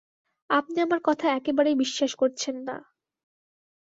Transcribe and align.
আপনি 0.49 0.77
আমার 0.81 0.99
কথা 1.03 1.25
একেবারেই 1.31 1.79
বিশ্বাস 1.83 2.11
করছেন 2.15 2.55
না? 2.67 2.77